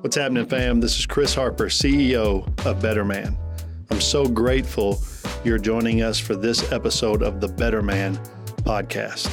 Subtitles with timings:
[0.00, 0.80] What's happening, fam?
[0.80, 3.36] This is Chris Harper, CEO of Better Man.
[3.90, 5.02] I'm so grateful
[5.42, 8.16] you're joining us for this episode of the Better Man
[8.58, 9.28] podcast.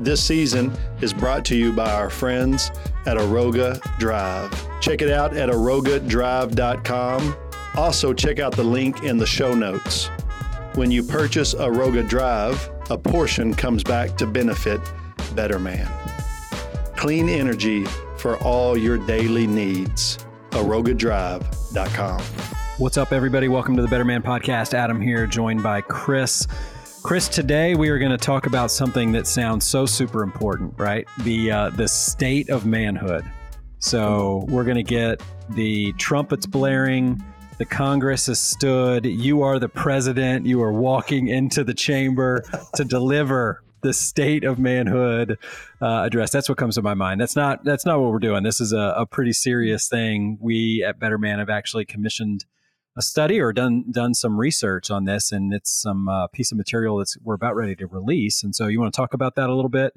[0.00, 2.70] This season is brought to you by our friends
[3.04, 4.50] at Aroga Drive.
[4.80, 7.36] Check it out at arogadrive.com.
[7.74, 10.06] Also, check out the link in the show notes.
[10.74, 14.80] When you purchase Aroga Drive, a portion comes back to benefit
[15.34, 15.86] Better Man.
[16.96, 17.84] Clean energy
[18.22, 20.16] for all your daily needs.
[20.50, 22.22] ArogaDrive.com.
[22.78, 23.48] What's up, everybody?
[23.48, 24.74] Welcome to the Better Man Podcast.
[24.74, 26.46] Adam here, joined by Chris.
[27.02, 31.04] Chris, today we are going to talk about something that sounds so super important, right?
[31.24, 33.24] The uh, the state of manhood.
[33.80, 37.20] So we're going to get the trumpets blaring.
[37.58, 39.04] The Congress has stood.
[39.04, 40.46] You are the president.
[40.46, 42.44] You are walking into the chamber
[42.76, 45.38] to deliver the state of manhood
[45.80, 46.30] uh, address.
[46.30, 47.20] That's what comes to my mind.
[47.20, 48.42] That's not that's not what we're doing.
[48.42, 50.38] This is a, a pretty serious thing.
[50.40, 52.44] We at Better Man have actually commissioned
[52.96, 56.58] a study or done done some research on this, and it's some uh, piece of
[56.58, 58.42] material that's we're about ready to release.
[58.42, 59.94] And so, you want to talk about that a little bit?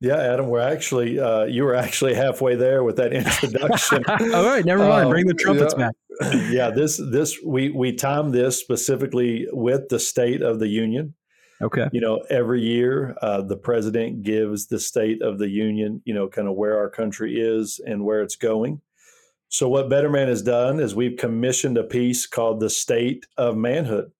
[0.00, 4.04] Yeah, Adam, we're actually uh, you were actually halfway there with that introduction.
[4.34, 5.06] All right, never mind.
[5.06, 5.94] Um, Bring the trumpets yeah, back.
[6.50, 11.14] yeah, this this we we timed this specifically with the State of the Union.
[11.60, 11.88] Okay.
[11.92, 16.28] You know, every year uh, the president gives the State of the Union, you know,
[16.28, 18.80] kind of where our country is and where it's going.
[19.48, 23.56] So, what Better Man has done is we've commissioned a piece called The State of
[23.56, 24.12] Manhood.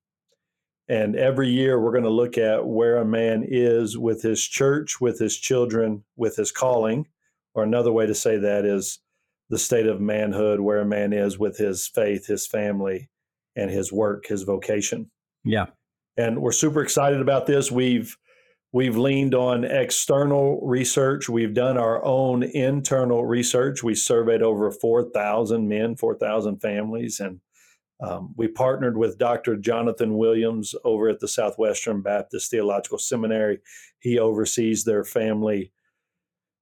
[0.88, 5.00] And every year we're going to look at where a man is with his church,
[5.00, 7.06] with his children, with his calling.
[7.54, 8.98] Or another way to say that is
[9.50, 13.10] the state of manhood, where a man is with his faith, his family,
[13.54, 15.10] and his work, his vocation.
[15.44, 15.66] Yeah
[16.18, 17.70] and we're super excited about this.
[17.70, 18.14] We've
[18.72, 21.28] we've leaned on external research.
[21.28, 23.82] We've done our own internal research.
[23.82, 27.40] We surveyed over four thousand men, four thousand families, and
[28.00, 29.56] um, we partnered with Dr.
[29.56, 33.58] Jonathan Williams over at the Southwestern Baptist Theological Seminary.
[34.00, 35.72] He oversees their family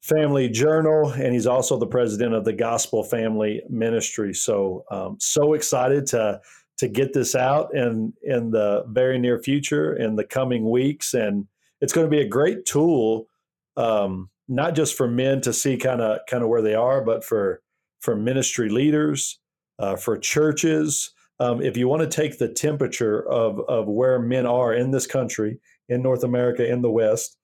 [0.02, 5.54] family journal and he's also the president of the gospel family ministry so um, so
[5.54, 6.40] excited to
[6.78, 11.14] to get this out in in the very near future in the coming weeks.
[11.14, 11.46] And
[11.80, 13.28] it's going to be a great tool
[13.76, 17.24] um, not just for men to see kind of kind of where they are but
[17.24, 17.62] for
[18.00, 19.38] for ministry leaders
[19.78, 21.12] uh, for churches.
[21.38, 25.06] Um, if you want to take the temperature of of where men are in this
[25.06, 27.36] country in north america in the west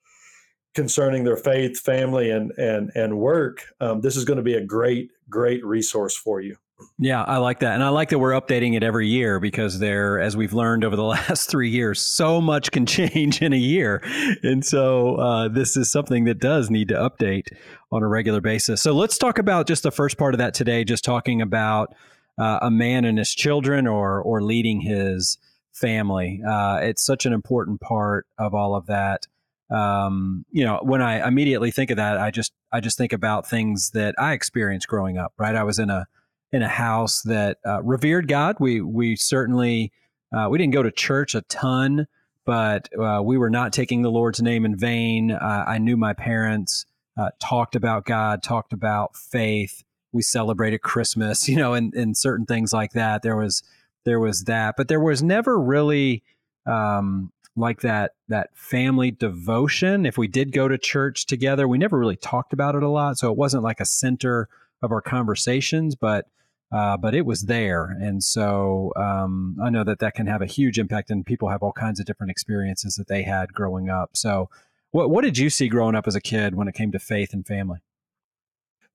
[0.74, 4.64] concerning their faith family and and and work um, this is going to be a
[4.64, 6.56] great great resource for you
[6.98, 7.74] yeah, I like that.
[7.74, 10.96] And I like that we're updating it every year because there, as we've learned over
[10.96, 14.02] the last three years, so much can change in a year.
[14.42, 17.48] And so uh, this is something that does need to update
[17.90, 18.82] on a regular basis.
[18.82, 21.94] So let's talk about just the first part of that today, just talking about
[22.38, 25.38] uh, a man and his children or, or leading his
[25.72, 26.42] family.
[26.46, 29.26] Uh, it's such an important part of all of that.
[29.70, 33.48] Um, you know, when I immediately think of that, I just I just think about
[33.48, 35.32] things that I experienced growing up.
[35.38, 36.06] Right, I was in a
[36.52, 38.56] in a house that uh, revered God.
[38.60, 39.92] We we certainly
[40.32, 42.06] uh, we didn't go to church a ton,
[42.44, 45.30] but uh, we were not taking the Lord's name in vain.
[45.30, 46.86] Uh, I knew my parents
[47.16, 49.82] uh, talked about God, talked about faith.
[50.12, 53.22] We celebrated Christmas, you know, and, and certain things like that.
[53.22, 53.62] There was
[54.04, 56.22] there was that, but there was never really
[56.66, 60.04] um, like that that family devotion.
[60.04, 63.18] If we did go to church together, we never really talked about it a lot,
[63.18, 64.48] so it wasn't like a center
[64.82, 66.26] of our conversations, but
[66.72, 67.84] uh, but it was there.
[68.00, 71.62] And so um, I know that that can have a huge impact, and people have
[71.62, 74.16] all kinds of different experiences that they had growing up.
[74.16, 74.48] So,
[74.90, 77.32] what, what did you see growing up as a kid when it came to faith
[77.32, 77.80] and family?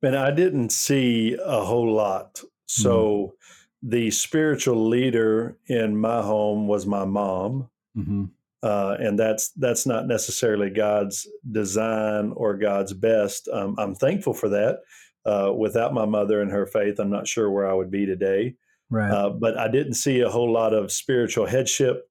[0.01, 2.41] Man, I didn't see a whole lot.
[2.65, 3.89] So, mm-hmm.
[3.89, 7.69] the spiritual leader in my home was my mom.
[7.95, 8.25] Mm-hmm.
[8.63, 13.47] Uh, and that's that's not necessarily God's design or God's best.
[13.53, 14.79] Um, I'm thankful for that
[15.25, 18.55] uh, without my mother and her faith, I'm not sure where I would be today.
[18.89, 19.11] Right.
[19.11, 22.09] Uh, but I didn't see a whole lot of spiritual headship.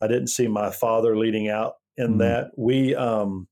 [0.00, 2.50] I didn't see my father leading out in mm that.
[2.56, 3.46] We, um,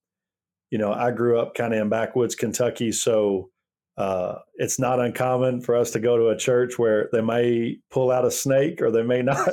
[0.71, 3.51] you know, I grew up kind of in backwoods Kentucky, so
[3.97, 8.11] uh, it's not uncommon for us to go to a church where they may pull
[8.11, 9.37] out a snake or they may not.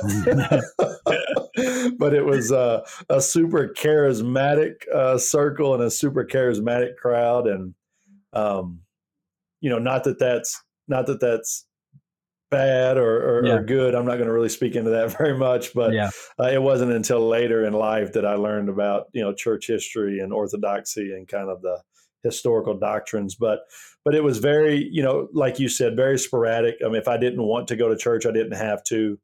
[1.98, 7.74] but it was uh, a super charismatic uh, circle and a super charismatic crowd, and
[8.32, 8.80] um,
[9.62, 11.66] you know, not that that's not that that's
[12.50, 13.54] bad or, or, yeah.
[13.54, 13.94] or good.
[13.94, 16.10] I'm not going to really speak into that very much, but yeah.
[16.38, 20.20] uh, it wasn't until later in life that I learned about you know church history
[20.20, 21.80] and orthodoxy and kind of the
[22.22, 23.34] historical doctrines.
[23.36, 23.60] But
[24.04, 26.76] but it was very, you know, like you said, very sporadic.
[26.84, 29.18] I mean, if I didn't want to go to church, I didn't have to.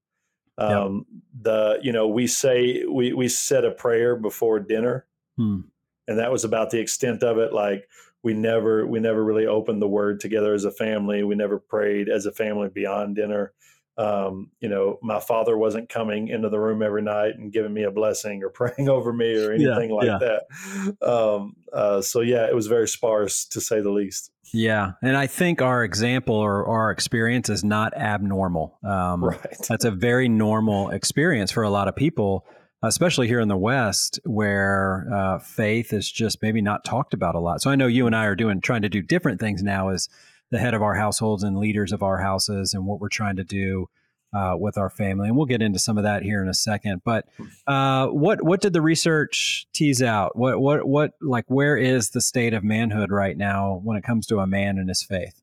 [0.56, 1.05] Um.
[1.41, 5.06] The you know we say we we said a prayer before dinner,
[5.37, 5.61] hmm.
[6.08, 7.52] and that was about the extent of it.
[7.52, 7.88] Like
[8.23, 11.23] we never we never really opened the word together as a family.
[11.23, 13.53] We never prayed as a family beyond dinner.
[13.97, 17.82] Um, you know, my father wasn't coming into the room every night and giving me
[17.82, 20.19] a blessing or praying over me or anything yeah, like yeah.
[20.19, 21.06] that.
[21.06, 24.31] Um, uh, so yeah, it was very sparse to say the least.
[24.55, 28.79] Yeah, and I think our example or our experience is not abnormal.
[28.82, 32.47] Um, right, that's a very normal experience for a lot of people,
[32.82, 37.40] especially here in the West, where uh, faith is just maybe not talked about a
[37.40, 37.60] lot.
[37.60, 40.08] So I know you and I are doing trying to do different things now as
[40.50, 43.44] the head of our households and leaders of our houses and what we're trying to
[43.44, 43.88] do
[44.32, 47.02] uh, with our family, and we'll get into some of that here in a second.
[47.04, 47.26] But
[47.66, 50.36] uh, what what did the research tease out?
[50.36, 54.26] What what what like where is the state of manhood right now when it comes
[54.26, 55.40] to a man and his faith?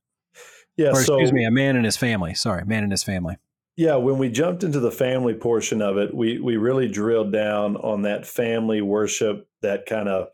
[0.77, 2.33] Yeah, or, excuse me, a man and his family.
[2.35, 3.37] Sorry, man and his family.
[3.77, 7.75] Yeah, when we jumped into the family portion of it, we we really drilled down
[7.77, 10.29] on that family worship, that kind of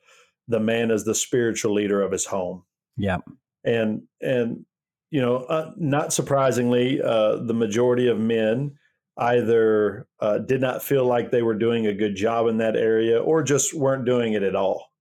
[0.48, 2.64] the man as the spiritual leader of his home.
[2.98, 3.18] Yeah,
[3.64, 4.66] and and
[5.10, 8.78] you know, uh, not surprisingly, uh, the majority of men
[9.18, 13.22] either uh, did not feel like they were doing a good job in that area
[13.22, 14.92] or just weren't doing it at all.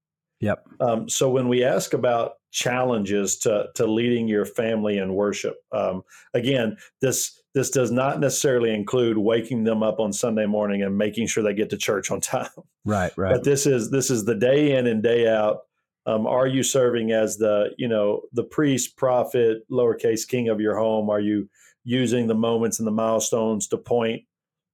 [0.40, 0.66] Yep.
[0.80, 6.02] Um, so when we ask about challenges to to leading your family in worship, um,
[6.34, 11.26] again, this this does not necessarily include waking them up on Sunday morning and making
[11.26, 12.48] sure they get to church on time.
[12.84, 13.12] Right.
[13.16, 13.32] Right.
[13.32, 15.60] But this is this is the day in and day out
[16.06, 20.76] um, are you serving as the you know the priest prophet lowercase king of your
[20.76, 21.48] home are you
[21.84, 24.22] using the moments and the milestones to point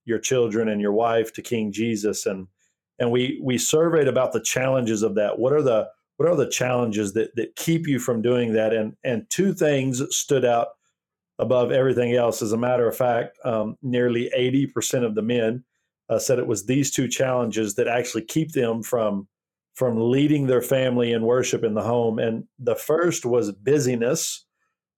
[0.04, 2.46] your children and your wife to king jesus and
[2.98, 6.48] and we we surveyed about the challenges of that what are the what are the
[6.48, 10.68] challenges that that keep you from doing that and and two things stood out
[11.38, 15.64] above everything else as a matter of fact um, nearly 80% of the men
[16.08, 19.28] uh, said it was these two challenges that actually keep them from
[19.76, 22.18] from leading their family in worship in the home.
[22.18, 24.46] And the first was busyness.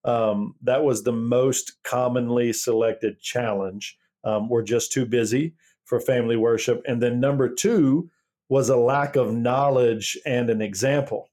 [0.05, 3.99] Um, that was the most commonly selected challenge.
[4.23, 6.81] Um, we're just too busy for family worship.
[6.87, 8.09] And then number two
[8.49, 11.29] was a lack of knowledge and an example.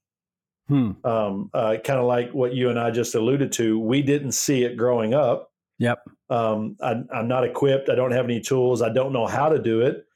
[0.68, 0.92] Hmm.
[1.04, 3.78] Um, uh, kind of like what you and I just alluded to.
[3.78, 5.52] We didn't see it growing up.
[5.78, 5.98] Yep.
[6.30, 7.88] Um, I, I'm not equipped.
[7.88, 8.82] I don't have any tools.
[8.82, 10.06] I don't know how to do it.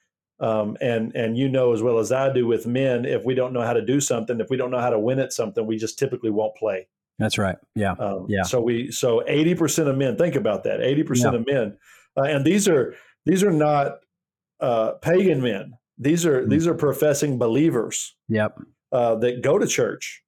[0.40, 3.52] Um, and and you know as well as I do with men, if we don't
[3.52, 5.76] know how to do something, if we don't know how to win at something, we
[5.76, 6.88] just typically won't play.
[7.18, 7.56] That's right.
[7.74, 7.92] Yeah.
[7.92, 8.44] Um, yeah.
[8.44, 10.80] So we so eighty percent of men think about that.
[10.80, 11.76] Eighty percent of men,
[12.16, 12.94] uh, and these are
[13.26, 13.98] these are not
[14.60, 15.74] uh, pagan men.
[15.98, 16.50] These are mm-hmm.
[16.50, 18.16] these are professing believers.
[18.28, 18.58] Yep.
[18.90, 20.22] Uh, that go to church.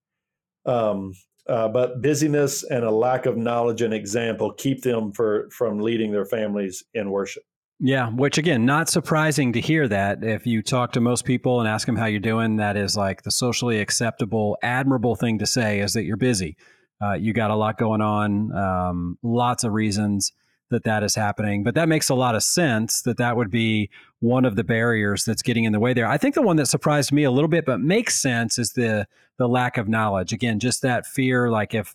[0.67, 1.13] Um,
[1.49, 6.13] uh, but busyness and a lack of knowledge and example keep them for from leading
[6.13, 7.43] their families in worship.
[7.81, 10.23] Yeah, which again, not surprising to hear that.
[10.23, 13.23] If you talk to most people and ask them how you're doing, that is like
[13.23, 16.57] the socially acceptable, admirable thing to say is that you're busy.
[17.03, 20.33] Uh, you got a lot going on, um, lots of reasons
[20.73, 21.63] that that is happening.
[21.63, 23.89] But that makes a lot of sense that that would be
[24.21, 26.07] one of the barriers that's getting in the way there.
[26.07, 29.07] I think the one that surprised me a little bit, but makes sense, is the
[29.39, 30.33] the lack of knowledge.
[30.33, 31.95] Again, just that fear, like if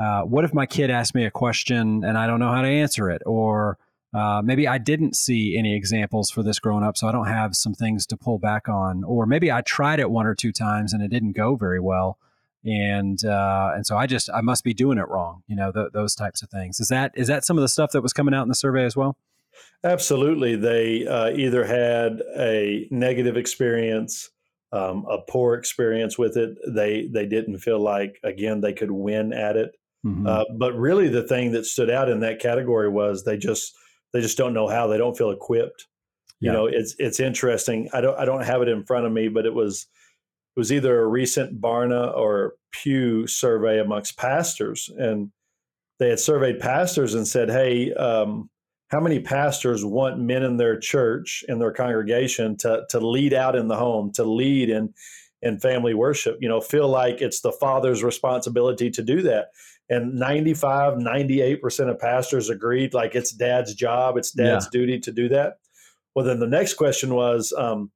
[0.00, 2.68] uh, what if my kid asks me a question and I don't know how to
[2.68, 3.78] answer it, or
[4.14, 7.56] uh, maybe I didn't see any examples for this growing up, so I don't have
[7.56, 9.02] some things to pull back on.
[9.04, 12.18] Or maybe I tried it one or two times and it didn't go very well,
[12.64, 15.42] and uh, and so I just I must be doing it wrong.
[15.46, 16.80] You know, th- those types of things.
[16.80, 18.84] Is that is that some of the stuff that was coming out in the survey
[18.84, 19.16] as well?
[19.84, 24.30] Absolutely, they uh, either had a negative experience,
[24.72, 26.56] um, a poor experience with it.
[26.66, 29.72] They they didn't feel like again they could win at it.
[30.04, 30.26] Mm-hmm.
[30.26, 33.74] Uh, but really, the thing that stood out in that category was they just
[34.12, 34.86] they just don't know how.
[34.86, 35.86] They don't feel equipped.
[36.40, 36.50] Yeah.
[36.50, 37.90] You know, it's it's interesting.
[37.92, 39.86] I don't I don't have it in front of me, but it was
[40.56, 45.30] it was either a recent Barna or Pew survey amongst pastors, and
[45.98, 48.50] they had surveyed pastors and said, "Hey, um,
[48.88, 53.56] how many pastors want men in their church in their congregation to to lead out
[53.56, 54.94] in the home, to lead in
[55.42, 56.38] in family worship?
[56.40, 59.48] You know, feel like it's the father's responsibility to do that."
[59.90, 64.70] and 95 98% of pastors agreed like it's dad's job it's dad's yeah.
[64.72, 65.58] duty to do that
[66.14, 67.90] well then the next question was um,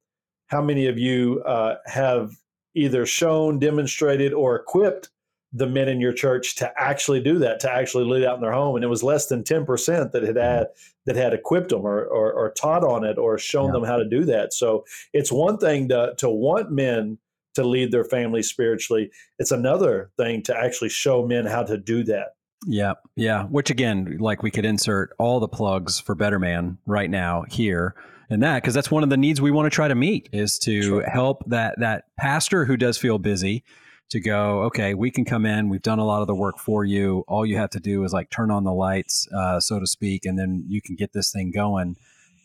[0.47, 2.31] how many of you uh, have
[2.75, 5.09] either shown demonstrated or equipped
[5.51, 8.51] the men in your church to actually do that to actually lead out in their
[8.51, 10.37] home and it was less than 10% that had mm-hmm.
[10.37, 10.67] had
[11.07, 13.71] that had equipped them or, or, or taught on it or shown yeah.
[13.71, 17.17] them how to do that so it's one thing to, to want men
[17.55, 19.11] to lead their family spiritually.
[19.37, 22.29] It's another thing to actually show men how to do that.
[22.65, 23.45] Yeah, yeah.
[23.45, 27.95] Which again, like we could insert all the plugs for Better Man right now here
[28.29, 30.59] and that because that's one of the needs we want to try to meet is
[30.59, 31.09] to sure.
[31.09, 33.63] help that that pastor who does feel busy
[34.09, 36.83] to go okay we can come in we've done a lot of the work for
[36.83, 37.23] you.
[37.27, 40.25] All you have to do is like turn on the lights uh, so to speak
[40.25, 41.95] and then you can get this thing going.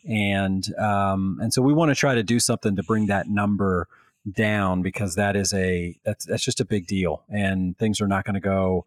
[0.07, 3.87] And um, and so we want to try to do something to bring that number
[4.31, 8.25] down because that is a that's that's just a big deal and things are not
[8.25, 8.85] going to go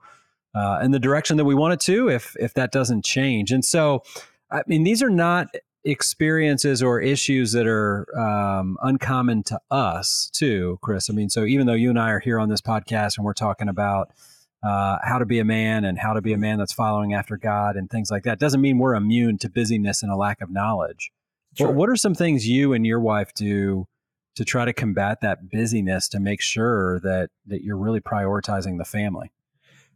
[0.55, 3.51] uh, in the direction that we want it to if if that doesn't change.
[3.51, 4.03] And so
[4.51, 5.49] I mean these are not
[5.85, 11.09] experiences or issues that are um, uncommon to us too, Chris.
[11.09, 13.33] I mean, so even though you and I are here on this podcast and we're
[13.33, 14.11] talking about
[14.63, 17.37] uh, how to be a man and how to be a man that's following after
[17.37, 20.51] God and things like that, doesn't mean we're immune to busyness and a lack of
[20.51, 21.11] knowledge.
[21.57, 21.73] Sure.
[21.73, 23.87] What are some things you and your wife do
[24.37, 28.85] to try to combat that busyness to make sure that that you're really prioritizing the
[28.85, 29.31] family?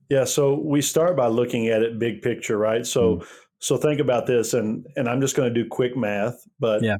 [0.08, 2.86] Yeah, so we start by looking at it big picture, right?
[2.86, 3.26] So mm.
[3.62, 6.96] So think about this, and and I'm just going to do quick math, but yeah.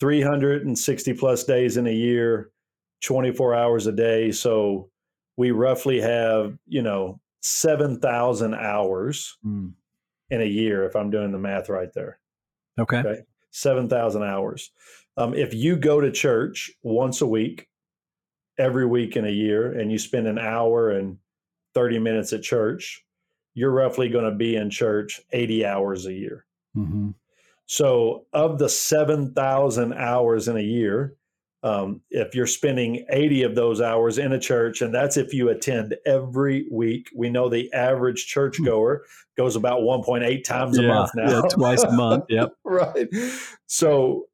[0.00, 2.50] 360 plus days in a year,
[3.04, 4.32] 24 hours a day.
[4.32, 4.90] So
[5.36, 9.72] we roughly have you know 7,000 hours mm.
[10.30, 12.18] in a year, if I'm doing the math right there.
[12.80, 12.98] Okay.
[12.98, 13.20] okay?
[13.52, 14.72] 7,000 hours.
[15.16, 17.68] Um, if you go to church once a week,
[18.58, 21.18] every week in a year, and you spend an hour and
[21.74, 23.04] 30 minutes at church,
[23.54, 26.46] you're roughly going to be in church 80 hours a year.
[26.76, 27.10] Mm-hmm.
[27.66, 31.14] So, of the 7,000 hours in a year,
[31.62, 35.48] um, if you're spending 80 of those hours in a church, and that's if you
[35.48, 39.04] attend every week, we know the average churchgoer
[39.36, 41.30] goes about 1.8 times yeah, a month now.
[41.30, 42.24] Yeah, twice a month.
[42.28, 42.52] Yep.
[42.64, 43.08] right.
[43.66, 44.26] So,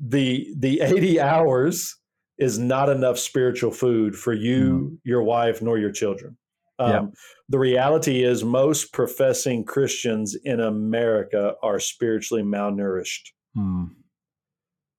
[0.00, 1.96] the the 80 hours
[2.38, 4.98] is not enough spiritual food for you, mm.
[5.04, 6.36] your wife, nor your children.
[6.78, 7.12] Um.
[7.48, 13.30] The reality is, most professing Christians in America are spiritually malnourished.
[13.54, 13.84] Hmm.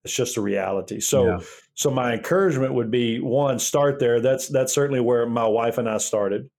[0.03, 1.00] It's just a reality.
[1.00, 1.39] So, yeah.
[1.75, 4.20] so my encouragement would be one, start there.
[4.20, 6.50] That's that's certainly where my wife and I started.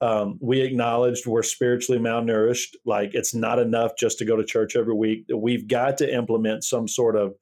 [0.00, 2.74] Um, we acknowledged we're spiritually malnourished.
[2.84, 5.24] Like it's not enough just to go to church every week.
[5.34, 7.34] We've got to implement some sort of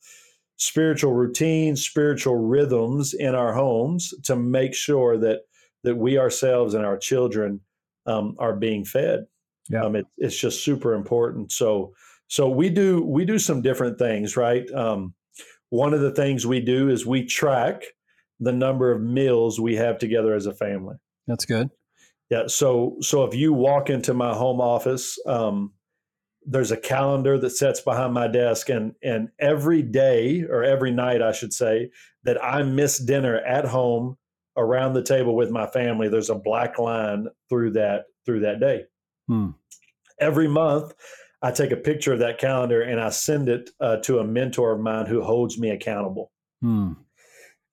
[0.57, 5.41] spiritual routine, spiritual rhythms in our homes to make sure that
[5.85, 7.61] that we ourselves and our children
[8.07, 9.27] um, are being fed.
[9.69, 9.85] Yeah.
[9.85, 11.53] Um, it, it's just super important.
[11.53, 11.95] So,
[12.29, 14.69] so we do we do some different things, right?
[14.73, 15.15] Um,
[15.71, 17.83] one of the things we do is we track
[18.41, 20.97] the number of meals we have together as a family.
[21.27, 21.71] That's good.
[22.29, 22.47] Yeah.
[22.47, 25.73] So, so if you walk into my home office, um,
[26.45, 31.23] there's a calendar that sits behind my desk, and and every day or every night,
[31.23, 31.91] I should say,
[32.25, 34.17] that I miss dinner at home
[34.57, 38.83] around the table with my family there's a black line through that through that day
[39.29, 39.51] hmm.
[40.21, 40.93] every month
[41.43, 44.73] i take a picture of that calendar and i send it uh, to a mentor
[44.73, 46.31] of mine who holds me accountable
[46.61, 46.93] hmm.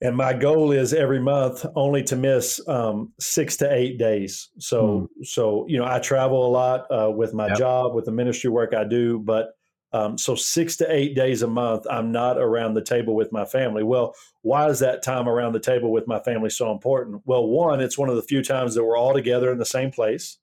[0.02, 5.00] and my goal is every month only to miss um, six to eight days so
[5.00, 5.24] hmm.
[5.24, 7.58] so you know i travel a lot uh, with my yep.
[7.58, 9.50] job with the ministry work i do but
[9.92, 13.46] um, so six to eight days a month, I'm not around the table with my
[13.46, 13.84] family.
[13.84, 17.22] Well, why is that time around the table with my family so important?
[17.26, 19.92] Well, one, it's one of the few times that we're all together in the same
[19.92, 20.38] place.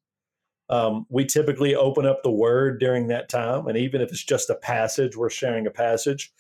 [0.69, 4.51] Um, we typically open up the word during that time, and even if it's just
[4.51, 6.33] a passage, we're sharing a passage.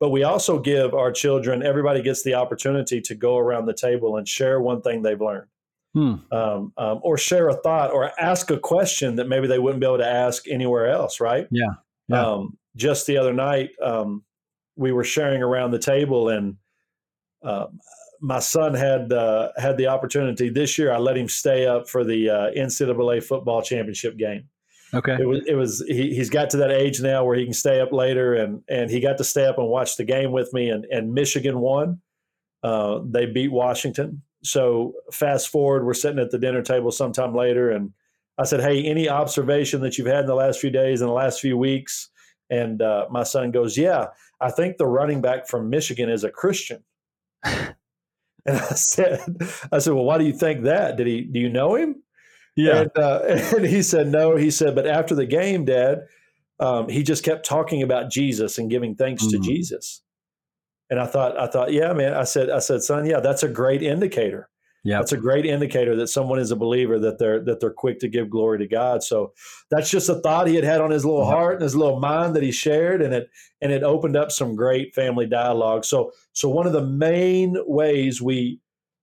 [0.00, 4.16] But we also give our children, everybody gets the opportunity to go around the table
[4.16, 5.48] and share one thing they've learned.
[5.92, 6.14] Hmm.
[6.32, 9.86] Um, um, or share a thought or ask a question that maybe they wouldn't be
[9.86, 11.46] able to ask anywhere else, right?
[11.52, 11.74] Yeah.
[12.08, 12.26] Yeah.
[12.26, 14.24] Um, just the other night, um,
[14.76, 16.56] we were sharing around the table, and
[17.42, 17.66] uh,
[18.20, 20.92] my son had uh, had the opportunity this year.
[20.92, 24.48] I let him stay up for the uh, NCAA football championship game.
[24.92, 25.16] Okay.
[25.20, 25.42] It was.
[25.46, 25.84] It was.
[25.86, 28.90] He, has got to that age now where he can stay up later, and and
[28.90, 30.70] he got to stay up and watch the game with me.
[30.70, 32.00] And and Michigan won.
[32.62, 34.22] Uh, they beat Washington.
[34.42, 37.92] So fast forward, we're sitting at the dinner table sometime later, and
[38.38, 41.12] I said, "Hey, any observation that you've had in the last few days, in the
[41.12, 42.10] last few weeks?"
[42.50, 44.08] And uh, my son goes, "Yeah,
[44.40, 46.84] I think the running back from Michigan is a Christian."
[47.44, 47.74] and
[48.46, 49.20] I said,
[49.72, 50.96] "I said, well, why do you think that?
[50.96, 51.22] Did he?
[51.22, 52.02] Do you know him?"
[52.56, 52.82] Yeah.
[52.82, 56.02] And, uh, and he said, "No." He said, "But after the game, Dad,
[56.60, 59.42] um, he just kept talking about Jesus and giving thanks mm-hmm.
[59.42, 60.02] to Jesus."
[60.90, 62.14] And I thought, I thought, yeah, man.
[62.14, 64.48] I said, I said, son, yeah, that's a great indicator.
[64.84, 68.00] Yeah, that's a great indicator that someone is a believer that they're that they're quick
[68.00, 69.02] to give glory to God.
[69.02, 69.32] So
[69.70, 72.36] that's just a thought he had had on his little heart and his little mind
[72.36, 73.30] that he shared, and it
[73.62, 75.84] and it opened up some great family dialogue.
[75.84, 78.60] So so one of the main ways we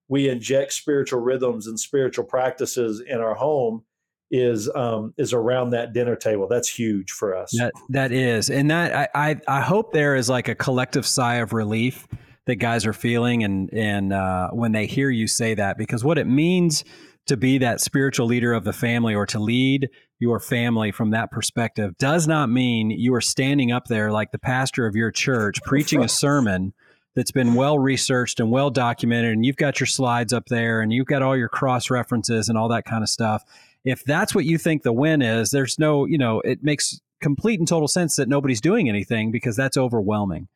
[0.08, 3.84] we inject spiritual rhythms and spiritual practices in our home
[4.30, 6.48] is um, is around that dinner table.
[6.48, 7.52] That's huge for us.
[7.58, 11.36] That that is, and that I, I, I hope there is like a collective sigh
[11.36, 12.08] of relief
[12.46, 16.18] that guys are feeling, and and uh, when they hear you say that, because what
[16.18, 16.84] it means
[17.28, 21.30] to be that spiritual leader of the family or to lead your family from that
[21.32, 25.62] perspective does not mean you are standing up there like the pastor of your church
[25.66, 26.74] preaching a sermon
[27.16, 30.92] that's been well researched and well documented and you've got your slides up there and
[30.92, 33.44] you've got all your cross references and all that kind of stuff
[33.84, 37.60] if that's what you think the win is, there's no, you know, it makes complete
[37.60, 40.48] and total sense that nobody's doing anything because that's overwhelming.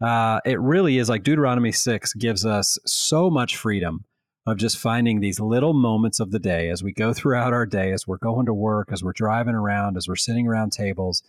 [0.00, 4.04] Uh, it really is like Deuteronomy 6 gives us so much freedom
[4.46, 7.92] of just finding these little moments of the day as we go throughout our day,
[7.92, 11.22] as we're going to work, as we're driving around, as we're sitting around tables,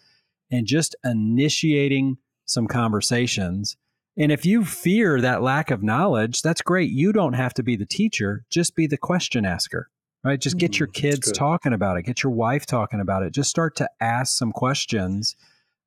[0.51, 3.75] and just initiating some conversations.
[4.17, 6.91] And if you fear that lack of knowledge, that's great.
[6.91, 9.89] You don't have to be the teacher, just be the question asker
[10.27, 10.41] right?
[10.41, 13.33] Just get your mm, kids talking about it, get your wife talking about it.
[13.33, 15.35] Just start to ask some questions.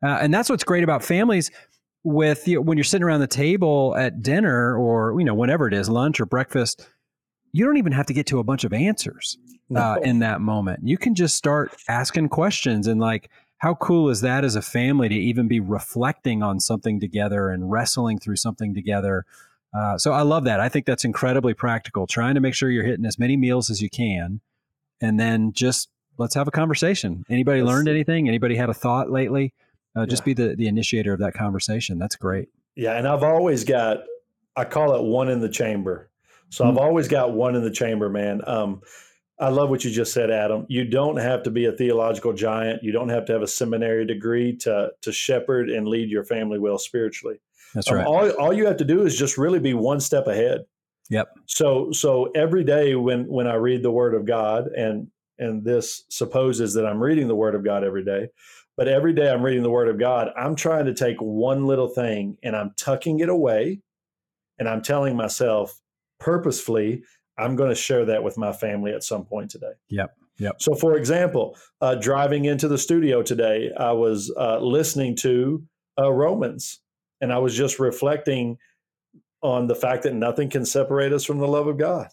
[0.02, 1.50] Uh, and that's what's great about families
[2.02, 5.68] with you know, when you're sitting around the table at dinner or you know whenever
[5.68, 6.86] it is lunch or breakfast
[7.52, 9.36] you don't even have to get to a bunch of answers
[9.76, 14.22] uh, in that moment you can just start asking questions and like how cool is
[14.22, 18.74] that as a family to even be reflecting on something together and wrestling through something
[18.74, 19.26] together
[19.72, 20.60] uh, so I love that.
[20.60, 22.06] I think that's incredibly practical.
[22.06, 24.40] Trying to make sure you're hitting as many meals as you can,
[25.00, 25.88] and then just
[26.18, 27.24] let's have a conversation.
[27.30, 28.28] Anybody learned anything?
[28.28, 29.54] Anybody had a thought lately?
[29.96, 30.24] Uh, just yeah.
[30.26, 31.98] be the the initiator of that conversation.
[31.98, 32.48] That's great.
[32.76, 33.98] Yeah, and I've always got
[34.56, 36.10] I call it one in the chamber.
[36.50, 36.72] So mm-hmm.
[36.72, 38.42] I've always got one in the chamber, man.
[38.46, 38.82] Um,
[39.38, 40.66] I love what you just said, Adam.
[40.68, 42.82] You don't have to be a theological giant.
[42.82, 46.58] You don't have to have a seminary degree to to shepherd and lead your family
[46.58, 47.40] well spiritually.
[47.74, 48.06] That's um, right.
[48.06, 50.64] Um, all, all you have to do is just really be one step ahead.
[51.08, 51.28] Yep.
[51.46, 56.04] So so every day when when I read the Word of God, and and this
[56.10, 58.28] supposes that I'm reading the Word of God every day,
[58.80, 61.88] but every day I'm reading the Word of God, I'm trying to take one little
[61.88, 63.82] thing and I'm tucking it away,
[64.58, 65.78] and I'm telling myself
[66.18, 67.02] purposefully,
[67.36, 69.72] I'm going to share that with my family at some point today.
[69.90, 70.16] Yep.
[70.38, 70.62] Yep.
[70.62, 75.62] So, for example, uh, driving into the studio today, I was uh, listening to
[76.00, 76.80] uh, Romans
[77.20, 78.56] and I was just reflecting
[79.42, 82.08] on the fact that nothing can separate us from the love of God.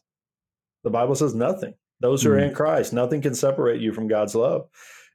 [0.84, 1.76] The Bible says nothing.
[2.02, 4.68] Those who are in Christ, nothing can separate you from God's love.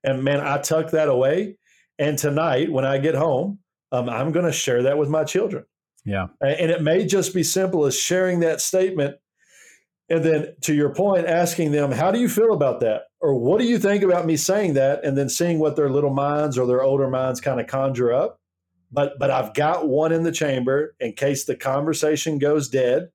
[0.04, 1.56] And man, I tuck that away.
[1.98, 3.58] And tonight, when I get home,
[3.92, 5.64] um, I'm going to share that with my children.
[6.04, 6.28] Yeah.
[6.40, 9.16] And it may just be simple as sharing that statement.
[10.08, 13.02] And then to your point, asking them, how do you feel about that?
[13.20, 15.04] Or what do you think about me saying that?
[15.04, 18.40] And then seeing what their little minds or their older minds kind of conjure up
[18.92, 23.08] but but I've got one in the chamber in case the conversation goes dead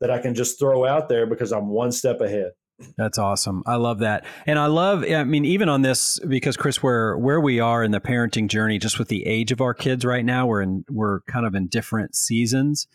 [0.00, 2.52] that I can just throw out there because I'm one step ahead.
[2.96, 3.62] That's awesome.
[3.66, 4.24] I love that.
[4.46, 7.90] And I love I mean even on this because Chris where where we are in
[7.90, 11.20] the parenting journey just with the age of our kids right now we're in we're
[11.22, 12.86] kind of in different seasons.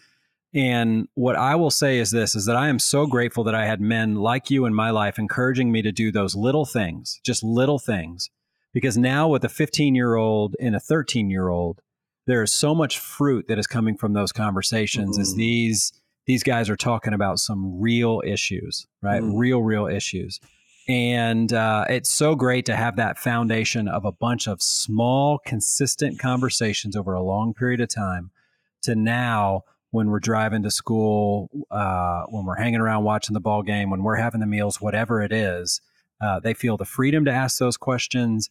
[0.53, 3.65] And what I will say is this is that I am so grateful that I
[3.65, 7.41] had men like you in my life encouraging me to do those little things, just
[7.41, 8.29] little things.
[8.73, 11.81] Because now with a 15-year-old and a 13-year-old,
[12.27, 15.21] there is so much fruit that is coming from those conversations mm-hmm.
[15.21, 15.93] as these
[16.25, 19.21] these guys are talking about some real issues, right?
[19.21, 19.37] Mm-hmm.
[19.37, 20.39] Real, real issues.
[20.87, 26.19] And uh, it's so great to have that foundation of a bunch of small, consistent
[26.19, 28.31] conversations over a long period of time
[28.83, 33.61] to now when we're driving to school, uh, when we're hanging around watching the ball
[33.61, 35.81] game, when we're having the meals, whatever it is,
[36.21, 38.49] uh, they feel the freedom to ask those questions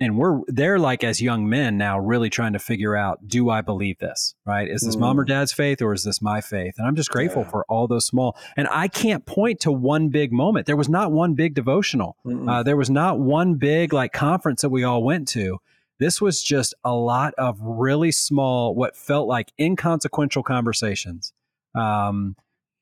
[0.00, 3.60] and we're they're like as young men now really trying to figure out do i
[3.60, 5.00] believe this right is this mm.
[5.00, 5.28] mom or mm.
[5.28, 7.50] dad's faith or is this my faith and i'm just grateful yeah.
[7.50, 11.12] for all those small and i can't point to one big moment there was not
[11.12, 12.16] one big devotional
[12.48, 15.58] uh, there was not one big like conference that we all went to
[15.98, 21.32] this was just a lot of really small what felt like inconsequential conversations
[21.74, 22.36] um,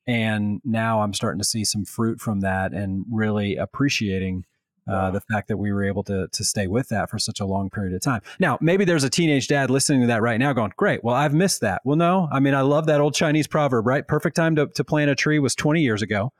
[0.05, 4.45] and now i'm starting to see some fruit from that and really appreciating
[4.87, 7.45] uh, the fact that we were able to to stay with that for such a
[7.45, 8.21] long period of time.
[8.39, 11.33] Now, maybe there's a teenage dad listening to that right now, going, "Great, well, I've
[11.33, 14.07] missed that." Well, no, I mean, I love that old Chinese proverb, right?
[14.07, 16.31] Perfect time to to plant a tree was 20 years ago.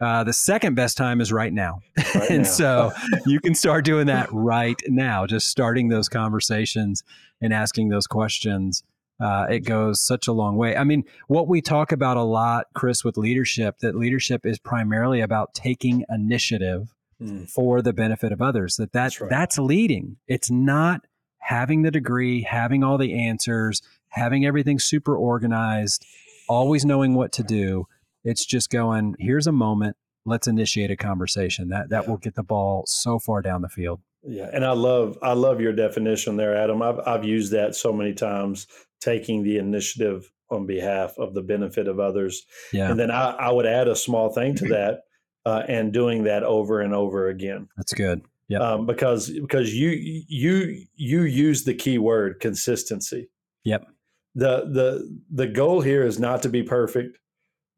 [0.00, 1.80] Uh, the second best time is right now,
[2.14, 2.48] right and now.
[2.48, 2.92] so
[3.26, 5.26] you can start doing that right now.
[5.26, 7.04] Just starting those conversations
[7.40, 8.82] and asking those questions.
[9.20, 10.76] Uh, it goes such a long way.
[10.76, 15.20] I mean, what we talk about a lot, Chris, with leadership, that leadership is primarily
[15.20, 17.50] about taking initiative mm.
[17.50, 18.76] for the benefit of others.
[18.76, 19.30] That, that that's, right.
[19.30, 20.16] that's leading.
[20.26, 21.06] It's not
[21.38, 26.04] having the degree, having all the answers, having everything super organized,
[26.48, 27.86] always knowing what to do.
[28.24, 31.68] It's just going, here's a moment, let's initiate a conversation.
[31.68, 32.10] That that yeah.
[32.10, 34.00] will get the ball so far down the field.
[34.22, 36.80] Yeah, and I love I love your definition there, Adam.
[36.80, 38.68] I've I've used that so many times,
[39.00, 42.44] taking the initiative on behalf of the benefit of others.
[42.72, 42.90] Yeah.
[42.90, 45.00] And then I, I would add a small thing to that,
[45.44, 47.68] uh, and doing that over and over again.
[47.76, 48.22] That's good.
[48.48, 48.58] Yeah.
[48.58, 49.90] Um, because because you
[50.28, 53.28] you you use the key word consistency.
[53.64, 53.86] Yep.
[54.34, 57.18] The the the goal here is not to be perfect.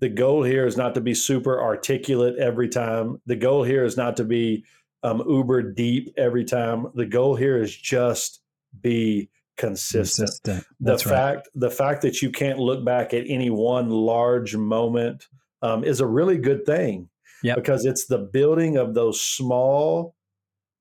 [0.01, 3.21] The goal here is not to be super articulate every time.
[3.27, 4.65] The goal here is not to be
[5.03, 6.87] um, uber deep every time.
[6.95, 8.41] The goal here is just
[8.81, 10.29] be consistent.
[10.45, 10.67] consistent.
[10.81, 11.45] The fact right.
[11.55, 15.29] the fact that you can't look back at any one large moment
[15.63, 17.09] um, is a really good thing.
[17.45, 17.57] Yep.
[17.57, 20.17] Because it's the building of those small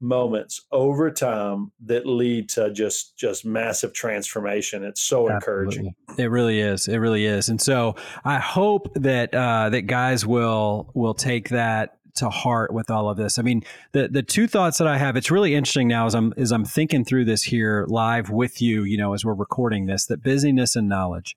[0.04, 4.84] moments over time that lead to just just massive transformation.
[4.84, 5.36] It's so Absolutely.
[5.36, 5.96] encouraging.
[6.18, 6.88] It really is.
[6.88, 7.50] It really is.
[7.50, 7.96] And so
[8.26, 13.18] i hope that uh that guys will will take that to heart with all of
[13.18, 13.40] this.
[13.40, 16.34] I mean the the two thoughts that i have it's really interesting now as i'm
[16.38, 20.06] as i'm thinking through this here live with you you know as we're recording this
[20.08, 21.36] that busyness and knowledge.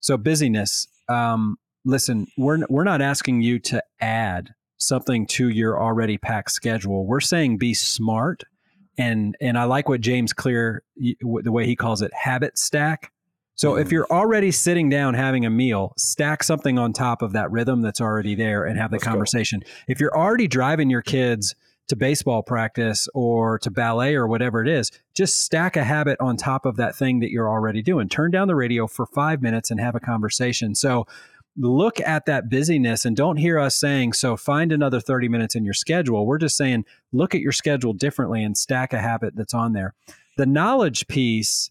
[0.00, 6.16] So busyness um listen we're we're not asking you to add something to your already
[6.16, 7.04] packed schedule.
[7.04, 8.44] We're saying be smart.
[8.96, 13.12] And, and I like what James Clear, the way he calls it, habit stack.
[13.54, 13.80] So mm.
[13.80, 17.82] if you're already sitting down having a meal, stack something on top of that rhythm
[17.82, 19.60] that's already there and have the Let's conversation.
[19.60, 19.70] Go.
[19.88, 21.54] If you're already driving your kids
[21.88, 26.36] to baseball practice or to ballet or whatever it is, just stack a habit on
[26.36, 28.08] top of that thing that you're already doing.
[28.08, 30.74] Turn down the radio for five minutes and have a conversation.
[30.74, 31.06] So
[31.58, 35.64] look at that busyness and don't hear us saying, so find another 30 minutes in
[35.64, 36.26] your schedule.
[36.26, 39.94] We're just saying, look at your schedule differently and stack a habit that's on there.
[40.36, 41.70] The knowledge piece,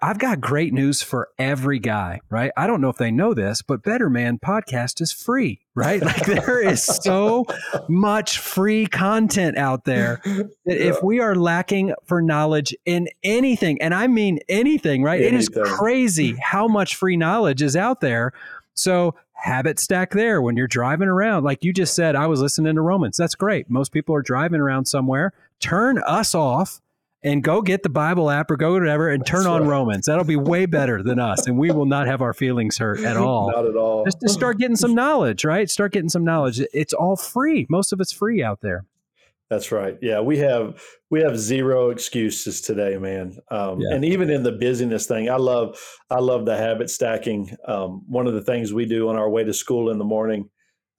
[0.00, 2.52] I've got great news for every guy, right?
[2.56, 6.00] I don't know if they know this, but Better Man podcast is free, right?
[6.12, 7.46] Like there is so
[7.88, 13.92] much free content out there that if we are lacking for knowledge in anything, and
[13.94, 15.20] I mean anything, right?
[15.20, 15.34] Anything.
[15.34, 18.32] It is crazy how much free knowledge is out there.
[18.74, 21.44] So habit stack there when you're driving around.
[21.44, 23.16] Like you just said, I was listening to Romans.
[23.16, 23.68] That's great.
[23.68, 25.32] Most people are driving around somewhere.
[25.60, 26.80] Turn us off
[27.24, 29.70] and go get the Bible app or go whatever and turn That's on right.
[29.70, 30.06] Romans.
[30.06, 31.46] That'll be way better than us.
[31.46, 33.50] And we will not have our feelings hurt at all.
[33.50, 34.04] Not at all.
[34.04, 35.70] Just to start getting some knowledge, right?
[35.70, 36.60] Start getting some knowledge.
[36.72, 37.66] It's all free.
[37.68, 38.84] Most of it's free out there.
[39.52, 39.98] That's right.
[40.00, 43.36] Yeah, we have we have zero excuses today, man.
[43.50, 43.94] Um, yeah.
[43.94, 47.54] And even in the busyness thing, I love I love the habit stacking.
[47.68, 50.48] Um, one of the things we do on our way to school in the morning,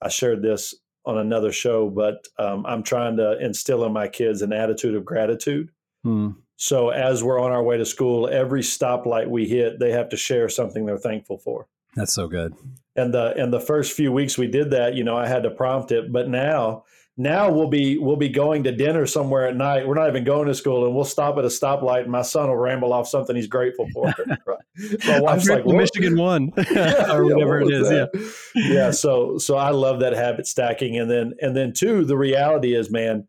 [0.00, 0.72] I shared this
[1.04, 5.04] on another show, but um, I'm trying to instill in my kids an attitude of
[5.04, 5.70] gratitude.
[6.04, 6.30] Hmm.
[6.54, 10.16] So as we're on our way to school, every stoplight we hit, they have to
[10.16, 11.66] share something they're thankful for.
[11.96, 12.54] That's so good.
[12.94, 15.50] And the and the first few weeks we did that, you know, I had to
[15.50, 16.84] prompt it, but now
[17.16, 19.86] now we'll be we'll be going to dinner somewhere at night.
[19.86, 22.48] We're not even going to school, and we'll stop at a stoplight, and my son
[22.48, 24.12] will ramble off something he's grateful for.
[25.06, 26.52] my wife's like, "Michigan won,"
[27.08, 27.88] or whatever it is.
[27.88, 28.10] That?
[28.54, 28.90] Yeah, yeah.
[28.90, 32.90] So so I love that habit stacking, and then and then two, the reality is,
[32.90, 33.28] man,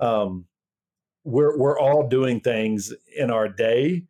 [0.00, 0.46] um,
[1.24, 4.04] we're we're all doing things in our day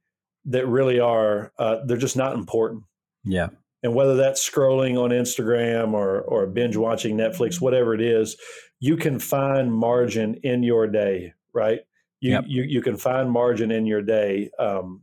[0.45, 2.85] that really are uh, they're just not important.
[3.25, 3.49] Yeah.
[3.83, 8.37] And whether that's scrolling on Instagram or or binge watching Netflix, whatever it is,
[8.81, 11.81] you can find margin in your day, right?
[12.21, 12.45] You yep.
[12.47, 15.03] you you can find margin in your day um,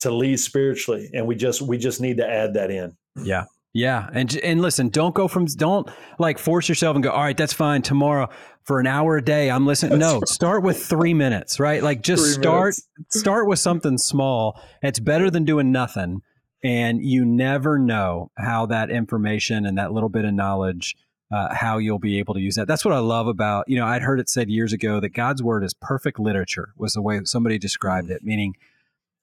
[0.00, 2.96] to lead spiritually, and we just we just need to add that in.
[3.16, 3.44] Yeah.
[3.76, 5.90] Yeah, and and listen, don't go from don't
[6.20, 7.10] like force yourself and go.
[7.10, 7.82] All right, that's fine.
[7.82, 8.28] Tomorrow
[8.62, 9.98] for an hour a day, I'm listening.
[9.98, 10.28] That's no, right.
[10.28, 11.82] start with three minutes, right?
[11.82, 13.18] Like just three start minutes.
[13.18, 14.60] start with something small.
[14.80, 16.22] It's better than doing nothing,
[16.62, 20.94] and you never know how that information and that little bit of knowledge
[21.32, 22.68] uh, how you'll be able to use that.
[22.68, 25.42] That's what I love about, you know, I'd heard it said years ago that God's
[25.42, 28.54] word is perfect literature, was the way somebody described it, meaning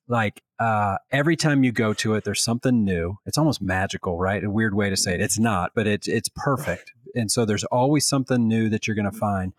[0.08, 3.18] like uh, every time you go to it, there's something new.
[3.26, 4.44] It's almost magical, right?
[4.44, 5.22] A weird way to say it.
[5.22, 6.94] It's not, but it's it's perfect.
[7.14, 9.52] And so there's always something new that you're going to find.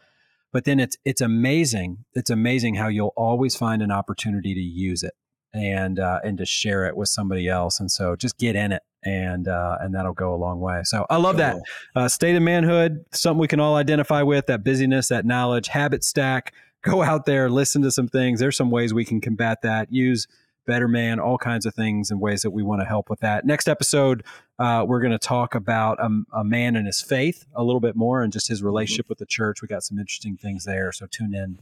[0.53, 2.07] But then it's it's amazing.
[2.15, 5.13] It's amazing how you'll always find an opportunity to use it
[5.53, 7.79] and uh, and to share it with somebody else.
[7.79, 10.83] And so just get in it and uh, and that'll go a long way.
[10.85, 11.61] So I love that
[11.97, 14.47] uh, state of manhood, something we can all identify with.
[14.47, 16.53] That busyness, that knowledge, habit stack.
[16.83, 18.41] Go out there, listen to some things.
[18.41, 19.93] There's some ways we can combat that.
[19.93, 20.27] Use
[20.67, 23.45] Better Man, all kinds of things and ways that we want to help with that.
[23.45, 24.25] Next episode,
[24.59, 27.97] uh, we're going to talk about a, a, man and his faith a little bit
[27.97, 29.61] more and just his relationship with the church.
[29.61, 30.93] We got some interesting things there.
[30.93, 31.59] So tune in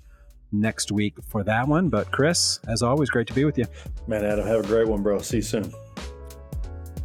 [0.52, 1.88] next week for that one.
[1.88, 3.66] But Chris, as always, great to be with you.
[4.06, 5.20] Man, Adam, have a great one, bro.
[5.20, 5.72] See you soon.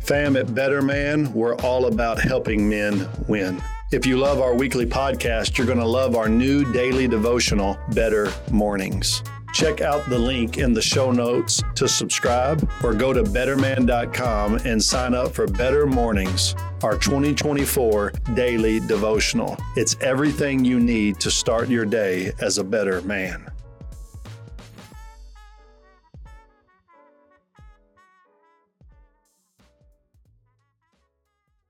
[0.05, 3.59] Fam at Better Man, we're all about helping men win.
[3.91, 8.31] If you love our weekly podcast, you're going to love our new daily devotional, Better
[8.51, 9.23] Mornings.
[9.51, 14.83] Check out the link in the show notes to subscribe or go to betterman.com and
[14.83, 19.57] sign up for Better Mornings, our 2024 daily devotional.
[19.75, 23.49] It's everything you need to start your day as a better man.